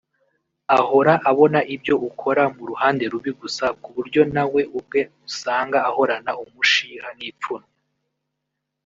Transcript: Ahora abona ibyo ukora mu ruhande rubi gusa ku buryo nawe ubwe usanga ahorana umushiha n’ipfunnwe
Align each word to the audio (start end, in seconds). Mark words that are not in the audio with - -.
Ahora 0.77 1.13
abona 1.29 1.59
ibyo 1.75 1.95
ukora 2.09 2.43
mu 2.55 2.63
ruhande 2.69 3.03
rubi 3.11 3.31
gusa 3.41 3.65
ku 3.81 3.89
buryo 3.95 4.21
nawe 4.33 4.61
ubwe 4.77 5.01
usanga 5.29 5.77
ahorana 5.89 6.31
umushiha 6.43 7.07
n’ipfunnwe 7.17 7.71